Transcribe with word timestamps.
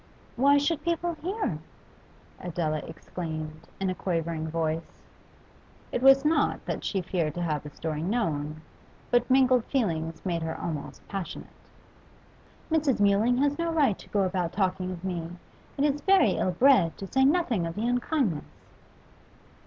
'Why 0.35 0.57
should 0.57 0.83
people 0.83 1.13
hear?' 1.13 1.59
Adela 2.39 2.79
exclaimed, 2.87 3.67
in 3.79 3.91
a 3.91 3.93
quivering 3.93 4.47
voice. 4.47 5.03
It 5.91 6.01
was 6.01 6.25
not 6.25 6.65
that 6.65 6.83
she 6.83 7.03
feared 7.03 7.35
to 7.35 7.41
have 7.43 7.61
the 7.61 7.69
story 7.69 8.01
known, 8.01 8.61
but 9.11 9.29
mingled 9.29 9.63
feelings 9.65 10.25
made 10.25 10.41
her 10.41 10.59
almost 10.59 11.07
passionate. 11.07 11.49
'Mrs. 12.71 12.99
Mewling 12.99 13.37
has 13.43 13.59
no 13.59 13.71
right 13.71 13.99
to 13.99 14.09
go 14.09 14.23
about 14.23 14.53
talking 14.53 14.89
of 14.89 15.03
me. 15.03 15.37
It 15.77 15.83
is 15.83 16.01
very 16.01 16.31
ill 16.31 16.49
bred, 16.49 16.97
to 16.97 17.05
say 17.05 17.23
nothing 17.23 17.67
of 17.67 17.75
the 17.75 17.85
unkindness. 17.85 18.55